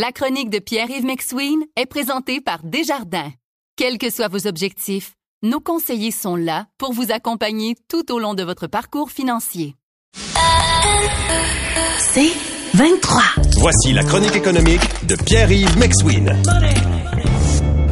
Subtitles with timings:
[0.00, 3.32] La chronique de Pierre-Yves McSween est présentée par Desjardins.
[3.74, 8.34] Quels que soient vos objectifs, nos conseillers sont là pour vous accompagner tout au long
[8.34, 9.74] de votre parcours financier.
[11.98, 12.30] C'est
[12.74, 13.22] 23.
[13.56, 16.32] Voici la chronique économique de Pierre-Yves McSween.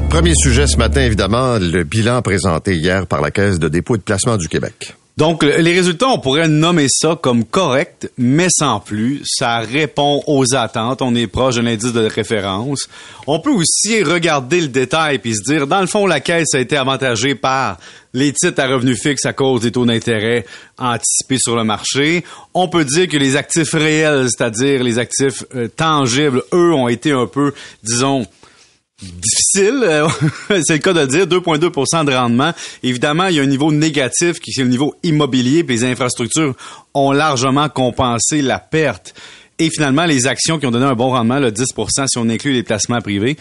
[0.09, 3.99] Premier sujet ce matin, évidemment, le bilan présenté hier par la Caisse de dépôt et
[3.99, 4.95] de placement du Québec.
[5.17, 9.23] Donc, les résultats, on pourrait nommer ça comme correct, mais sans plus.
[9.25, 11.01] Ça répond aux attentes.
[11.01, 12.87] On est proche d'un indice de référence.
[13.27, 16.59] On peut aussi regarder le détail puis se dire, dans le fond, la caisse a
[16.59, 17.79] été avantagée par
[18.13, 20.45] les titres à revenus fixes à cause des taux d'intérêt
[20.77, 22.23] anticipés sur le marché.
[22.53, 27.13] On peut dire que les actifs réels, c'est-à-dire les actifs euh, tangibles, eux, ont été
[27.13, 28.27] un peu, disons,
[29.01, 30.09] difficile, euh,
[30.65, 32.53] c'est le cas de dire, 2,2% de rendement.
[32.83, 36.55] Évidemment, il y a un niveau négatif qui est le niveau immobilier, puis les infrastructures
[36.95, 39.15] ont largement compensé la perte.
[39.59, 42.53] Et finalement, les actions qui ont donné un bon rendement, le 10% si on inclut
[42.53, 43.37] les placements privés.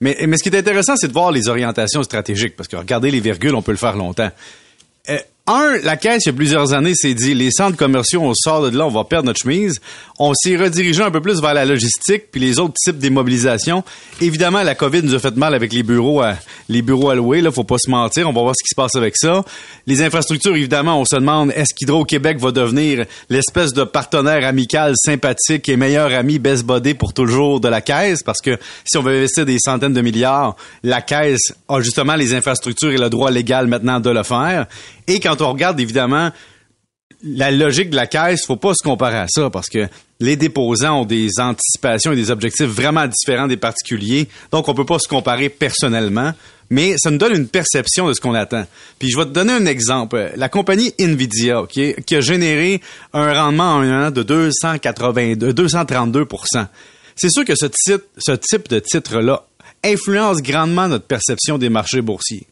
[0.00, 3.10] Mais, mais ce qui est intéressant, c'est de voir les orientations stratégiques, parce que regarder
[3.10, 4.30] les virgules, on peut le faire longtemps.
[5.52, 8.70] Un, la caisse, il y a plusieurs années, s'est dit, les centres commerciaux, on sort
[8.70, 9.80] de là, on va perdre notre chemise.
[10.20, 13.82] On s'est redirigé un peu plus vers la logistique, puis les autres types d'immobilisation.
[14.20, 16.36] Évidemment, la COVID nous a fait mal avec les bureaux, à,
[16.68, 18.94] les bureaux alloués, là, faut pas se mentir, on va voir ce qui se passe
[18.94, 19.42] avec ça.
[19.88, 25.68] Les infrastructures, évidemment, on se demande, est-ce qu'Hydro-Québec va devenir l'espèce de partenaire amical, sympathique
[25.68, 28.22] et meilleur ami best body pour toujours de la caisse?
[28.22, 32.34] Parce que si on veut investir des centaines de milliards, la caisse a justement les
[32.34, 34.68] infrastructures et le droit légal maintenant de le faire.
[35.10, 36.30] Et quand on regarde évidemment
[37.24, 39.88] la logique de la caisse, faut pas se comparer à ça parce que
[40.20, 44.28] les déposants ont des anticipations et des objectifs vraiment différents des particuliers.
[44.52, 46.32] Donc, on peut pas se comparer personnellement,
[46.70, 48.64] mais ça nous donne une perception de ce qu'on attend.
[49.00, 50.30] Puis, je vais te donner un exemple.
[50.36, 52.80] La compagnie Nvidia, qui, a généré
[53.12, 56.66] un rendement en un an de 282, 232%
[57.16, 57.66] C'est sûr que ce
[58.36, 59.44] type de titre-là
[59.84, 62.46] influence grandement notre perception des marchés boursiers.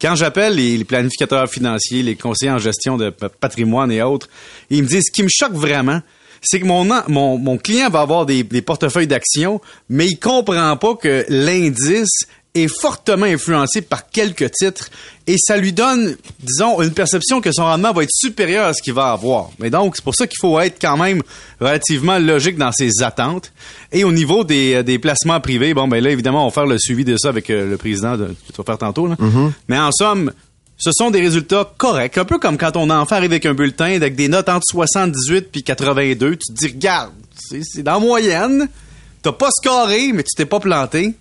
[0.00, 4.28] Quand j'appelle les, planificateurs financiers, les conseillers en gestion de patrimoine et autres,
[4.70, 6.00] ils me disent ce qui me choque vraiment,
[6.42, 11.24] c'est que mon, client va avoir des, des portefeuilles d'actions, mais il comprend pas que
[11.28, 14.90] l'indice est fortement influencé par quelques titres
[15.26, 18.82] et ça lui donne, disons, une perception que son rendement va être supérieur à ce
[18.82, 19.50] qu'il va avoir.
[19.58, 21.22] Mais donc, c'est pour ça qu'il faut être quand même
[21.60, 23.52] relativement logique dans ses attentes.
[23.90, 26.66] Et au niveau des, euh, des placements privés, bon, ben là, évidemment, on va faire
[26.66, 29.06] le suivi de ça avec euh, le président de, tu vas faire tantôt.
[29.06, 29.14] Là.
[29.14, 29.52] Mm-hmm.
[29.68, 30.32] Mais en somme,
[30.76, 32.18] ce sont des résultats corrects.
[32.18, 35.48] Un peu comme quand ton enfant arrive avec un bulletin avec des notes entre 78
[35.50, 36.36] puis 82.
[36.36, 38.68] Tu te dis, regarde, c'est dans la moyenne.
[39.22, 41.14] T'as pas scoré, mais tu t'es pas planté.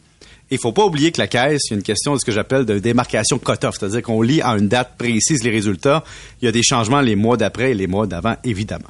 [0.54, 2.34] Il faut pas oublier que la caisse, il y a une question de ce que
[2.34, 6.04] j'appelle de démarcation cut-off, c'est-à-dire qu'on lit à une date précise les résultats.
[6.42, 8.90] Il y a des changements les mois d'après et les mois d'avant, évidemment.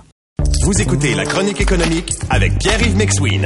[0.63, 3.45] Vous écoutez la chronique économique avec Pierre-Yves McSween.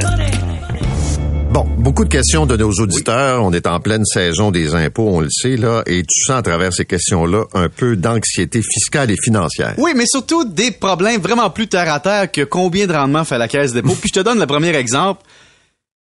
[1.50, 3.44] Bon, beaucoup de questions de nos auditeurs.
[3.44, 6.42] On est en pleine saison des impôts, on le sait, là, et tu sens à
[6.42, 9.74] travers ces questions-là un peu d'anxiété fiscale et financière.
[9.76, 13.36] Oui, mais surtout des problèmes vraiment plus terre à terre que combien de rendement fait
[13.36, 13.94] la caisse dépôt.
[14.00, 15.20] Puis je te donne le premier exemple.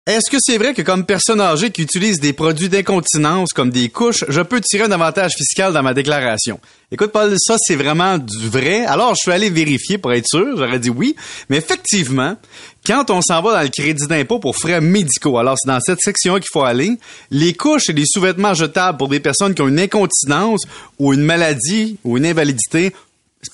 [0.06, 3.88] Est-ce que c'est vrai que comme personne âgée qui utilise des produits d'incontinence comme des
[3.88, 6.60] couches, je peux tirer un avantage fiscal dans ma déclaration?
[6.92, 8.84] Écoute, Paul, ça c'est vraiment du vrai.
[8.84, 10.58] Alors, je suis allé vérifier pour être sûr.
[10.58, 11.16] J'aurais dit oui.
[11.48, 12.36] Mais effectivement,
[12.84, 16.00] quand on s'en va dans le crédit d'impôt pour frais médicaux, alors c'est dans cette
[16.00, 16.98] section qu'il faut aller,
[17.30, 20.64] les couches et les sous-vêtements jetables pour des personnes qui ont une incontinence
[20.98, 22.92] ou une maladie ou une invalidité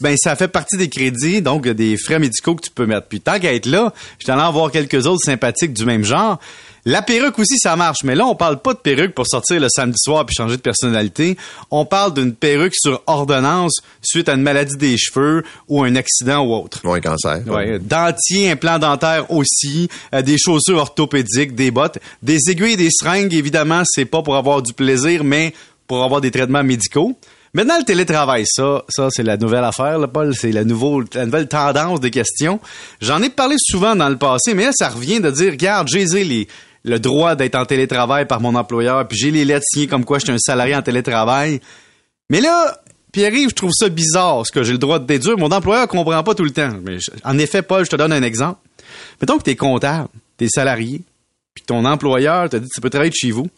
[0.00, 3.06] ben ça fait partie des crédits, donc des frais médicaux que tu peux mettre.
[3.06, 6.38] Puis tant qu'à être là, je t'en en voir quelques autres sympathiques du même genre.
[6.86, 7.98] La perruque aussi, ça marche.
[8.04, 10.62] Mais là, on parle pas de perruque pour sortir le samedi soir puis changer de
[10.62, 11.36] personnalité.
[11.70, 16.40] On parle d'une perruque sur ordonnance suite à une maladie des cheveux ou un accident
[16.40, 16.80] ou autre.
[16.84, 17.42] Ou un cancer.
[17.46, 17.78] Ouais.
[17.78, 23.34] Dentier, implant dentaire aussi, euh, des chaussures orthopédiques, des bottes, des aiguilles et des seringues,
[23.34, 25.52] évidemment, c'est pas pour avoir du plaisir, mais
[25.86, 27.16] pour avoir des traitements médicaux.
[27.52, 30.34] Maintenant, le télétravail, ça, ça c'est la nouvelle affaire, Paul.
[30.34, 30.66] C'est la, la
[31.26, 32.60] nouvelle tendance des questions.
[33.00, 36.06] J'en ai parlé souvent dans le passé, mais là, ça revient de dire, regarde, j'ai
[36.84, 40.18] le droit d'être en télétravail par mon employeur, puis j'ai les lettres signées comme quoi
[40.18, 41.60] je suis un salarié en télétravail.
[42.30, 42.80] Mais là,
[43.12, 45.36] Pierre-Yves, je trouve ça bizarre, ce que j'ai le droit de déduire.
[45.36, 46.70] Mon employeur comprend pas tout le temps.
[46.84, 48.60] Mais en effet, Paul, je te donne un exemple.
[49.20, 50.08] Mettons que tu es comptable,
[50.38, 51.03] tu es salarié,
[51.54, 53.48] puis ton employeur te dit tu peux travailler de chez vous.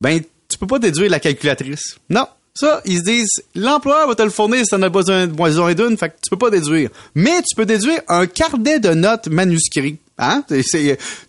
[0.00, 1.98] Ben, tu peux pas déduire la calculatrice.
[2.10, 2.26] Non,
[2.58, 5.96] ça, ils se disent, l'employeur va te le fournir si t'en as besoin, besoin d'une,
[5.96, 6.90] fait que tu peux pas déduire.
[7.14, 9.98] Mais tu peux déduire un carnet de notes manuscrit.
[10.18, 10.42] Hein?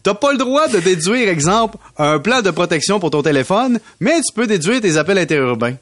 [0.02, 4.18] T'as pas le droit de déduire, exemple, un plan de protection pour ton téléphone, mais
[4.22, 5.76] tu peux déduire tes appels interurbains.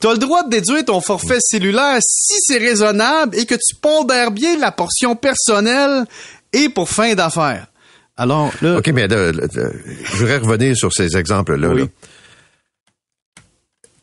[0.00, 4.30] T'as le droit de déduire ton forfait cellulaire si c'est raisonnable et que tu pondères
[4.30, 6.04] bien la portion personnelle
[6.52, 7.66] et pour fin d'affaires.
[8.16, 8.78] Alors, là...
[8.78, 9.72] OK, mais de- de-
[10.04, 11.68] je voudrais revenir sur ces exemples-là.
[11.70, 11.80] Oui.
[11.82, 11.86] là.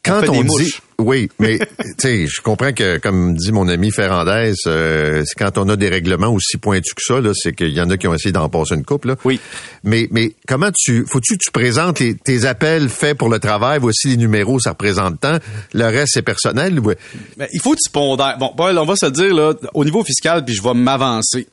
[0.03, 0.73] Quand on dit...
[0.97, 5.67] Oui, mais tu sais, je comprends que, comme dit mon ami Ferrandez, euh, quand on
[5.69, 8.13] a des règlements aussi pointus que ça, là, c'est qu'il y en a qui ont
[8.13, 9.05] essayé d'en passer une coupe.
[9.05, 9.15] Là.
[9.25, 9.39] Oui.
[9.83, 11.05] Mais, mais comment tu...
[11.07, 14.71] Faut-tu que tu présentes les- tes appels faits pour le travail, voici les numéros, ça
[14.71, 15.37] représente tant,
[15.73, 16.79] le reste, c'est personnel?
[16.79, 16.93] ou-
[17.37, 18.37] Ben, il faut que tu pondères.
[18.39, 21.47] Bon, Paul, on va se le dire, là, au niveau fiscal, puis je vais m'avancer.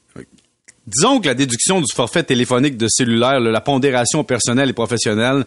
[0.89, 5.45] Disons que la déduction du forfait téléphonique de cellulaire, là, la pondération personnelle et professionnelle,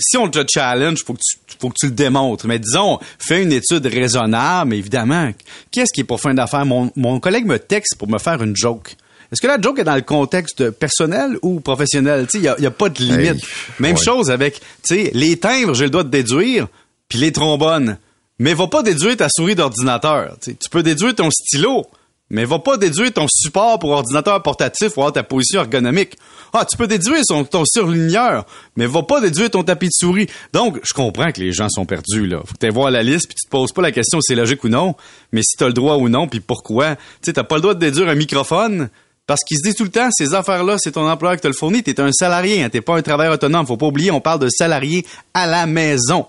[0.00, 2.46] si on te challenge, faut que tu, faut que tu le démontres.
[2.48, 5.30] Mais disons, fais une étude raisonnable, évidemment.
[5.70, 6.66] Qu'est-ce qui est pour fin d'affaires?
[6.66, 8.96] Mon, mon collègue me texte pour me faire une joke.
[9.30, 12.26] Est-ce que la joke est dans le contexte personnel ou professionnel?
[12.34, 13.36] Il y a, a pas de limite.
[13.36, 13.40] Hey,
[13.78, 14.02] Même ouais.
[14.02, 16.66] chose avec, les timbres, j'ai le droit de déduire,
[17.08, 17.98] puis les trombones.
[18.38, 20.36] Mais va pas déduire ta souris d'ordinateur.
[20.42, 21.86] Tu peux déduire ton stylo,
[22.32, 26.16] mais va pas déduire ton support pour ordinateur portatif avoir ta position ergonomique.
[26.52, 28.44] Ah, tu peux déduire son- ton surligneur,
[28.74, 30.26] mais va pas déduire ton tapis de souris.
[30.52, 32.38] Donc, je comprends que les gens sont perdus, là.
[32.44, 34.34] Faut que tu voir la liste, puis tu te poses pas la question si c'est
[34.34, 34.96] logique ou non,
[35.30, 36.96] mais si tu as le droit ou non, puis pourquoi.
[36.96, 38.88] Tu sais, t'as pas le droit de déduire un microphone,
[39.26, 41.54] parce qu'il se dit tout le temps, ces affaires-là, c'est ton employeur qui te le
[41.54, 41.82] fournit.
[41.82, 43.66] T'es un salarié, hein, t'es pas un travailleur autonome.
[43.66, 46.26] Faut pas oublier, on parle de salarié à la maison.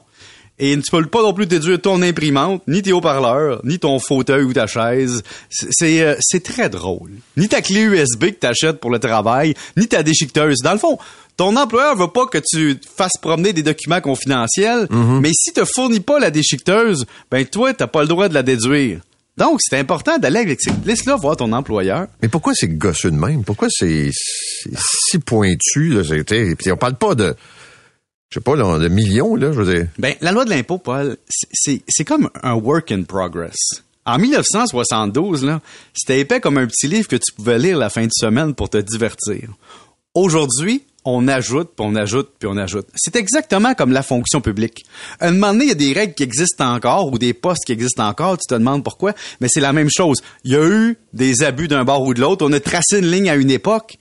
[0.60, 4.44] Et tu peux pas non plus déduire ton imprimante, ni tes haut-parleurs, ni ton fauteuil
[4.44, 5.24] ou ta chaise.
[5.50, 7.10] C'est- euh, c'est très drôle.
[7.38, 10.60] Ni ta clé USB que t'achètes pour le travail, ni ta déchiqueteuse.
[10.64, 11.00] Dans le fond,
[11.38, 14.88] ton employeur veut pas que tu fasses promener des documents confidentiels,
[15.22, 18.44] mais si te fournit pas la déchiqueteuse, ben toi, t'as pas le droit de la
[18.44, 19.00] déduire.
[19.36, 20.70] Donc, c'est important d'aller avec ces...
[20.86, 22.06] Laisse-le voir ton employeur.
[22.22, 23.44] Mais pourquoi c'est gosseux de même?
[23.44, 25.90] Pourquoi c'est si pointu?
[25.90, 26.04] Là,
[26.56, 27.36] puis on parle pas de,
[28.34, 29.88] je sais pas, là, de millions, là, je veux dire.
[30.00, 33.56] Ben, la loi de l'impôt, Paul, c'est comme un work in progress.
[34.08, 35.62] En 1972, là,
[35.94, 38.72] c'était épais comme un petit livre que tu pouvais lire la fin de semaine pour
[38.72, 39.50] te divertir.
[40.16, 42.88] Aujourd'hui, on ajoute, puis on ajoute, puis on ajoute.
[42.96, 44.84] C'est exactement comme la fonction publique.
[45.20, 47.66] À un moment donné, il y a des règles qui existent encore ou des postes
[47.66, 50.24] qui existent encore, tu te demandes pourquoi, mais c'est la même chose.
[50.44, 53.12] Il y a eu des abus d'un bord ou de l'autre, on a tracé une
[53.12, 54.00] ligne à une époque,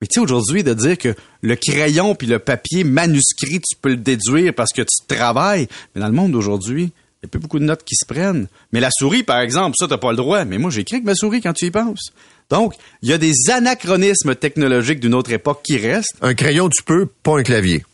[0.00, 3.90] mais tu sais, aujourd'hui, de dire que le crayon puis le papier manuscrit, tu peux
[3.90, 5.68] le déduire parce que tu travailles.
[5.94, 8.48] Mais dans le monde d'aujourd'hui, il n'y a plus beaucoup de notes qui se prennent.
[8.72, 10.42] Mais la souris, par exemple, ça, t'as pas le droit.
[10.46, 12.12] Mais moi, j'écris avec ma souris quand tu y penses.
[12.48, 16.16] Donc, il y a des anachronismes technologiques d'une autre époque qui restent.
[16.22, 17.84] Un crayon, tu peux, pas un clavier.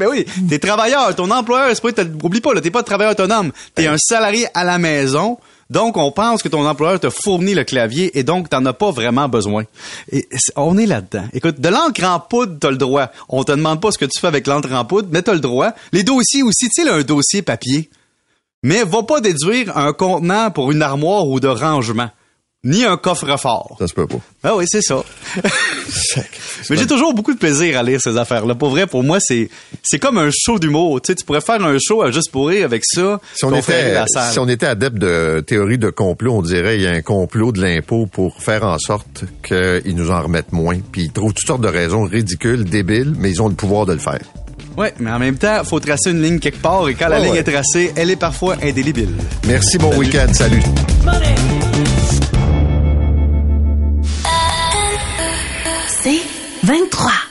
[0.00, 3.52] Mais oui, t'es travailleur, ton employeur, c'est pas, oublie pas, là, t'es pas travailleur autonome.
[3.76, 5.38] T'es un salarié à la maison.
[5.68, 8.92] Donc, on pense que ton employeur te fournit le clavier et donc t'en as pas
[8.92, 9.64] vraiment besoin.
[10.54, 11.24] On est là-dedans.
[11.32, 13.10] Écoute, de l'encre en poudre, t'as le droit.
[13.28, 15.40] On te demande pas ce que tu fais avec l'encre en poudre, mais t'as le
[15.40, 15.72] droit.
[15.92, 17.90] Les dossiers aussi, tu sais, un dossier papier.
[18.62, 22.10] Mais va pas déduire un contenant pour une armoire ou de rangement.
[22.66, 23.76] Ni un coffre-fort.
[23.78, 24.18] Ça se peut pas.
[24.42, 24.96] Ah oui, c'est ça.
[26.70, 28.56] Mais j'ai toujours beaucoup de plaisir à lire ces affaires-là.
[28.56, 29.48] Pour vrai, pour moi, c'est
[29.84, 31.00] c'est comme un show d'humour.
[31.00, 33.20] Tu sais, tu pourrais faire un show à juste pour rire avec ça.
[33.34, 34.32] Si on, était, la salle.
[34.32, 37.52] si on était adepte de théorie de complot, on dirait il y a un complot
[37.52, 40.78] de l'impôt pour faire en sorte qu'ils nous en remettent moins.
[40.90, 43.92] Puis ils trouvent toutes sortes de raisons ridicules, débiles, mais ils ont le pouvoir de
[43.92, 44.18] le faire.
[44.76, 47.24] Ouais, mais en même temps, faut tracer une ligne quelque part et quand la Ouais,
[47.26, 47.38] ligne ouais.
[47.38, 49.14] est tracée, elle est parfois indélébile.
[49.46, 50.26] Merci, bon week-end.
[50.34, 50.60] Salut.
[50.62, 51.55] C'est
[56.66, 57.26] 23.